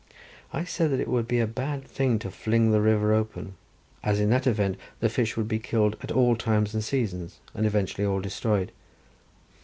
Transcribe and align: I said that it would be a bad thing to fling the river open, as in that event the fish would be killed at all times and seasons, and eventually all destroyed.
I 0.51 0.63
said 0.63 0.89
that 0.89 0.99
it 0.99 1.07
would 1.09 1.27
be 1.27 1.37
a 1.39 1.45
bad 1.45 1.85
thing 1.87 2.17
to 2.17 2.31
fling 2.31 2.71
the 2.71 2.81
river 2.81 3.13
open, 3.13 3.53
as 4.03 4.19
in 4.19 4.31
that 4.31 4.47
event 4.47 4.77
the 4.99 5.09
fish 5.09 5.37
would 5.37 5.47
be 5.47 5.59
killed 5.59 5.95
at 6.01 6.11
all 6.11 6.35
times 6.35 6.73
and 6.73 6.83
seasons, 6.83 7.37
and 7.53 7.67
eventually 7.67 8.03
all 8.03 8.19
destroyed. 8.19 8.71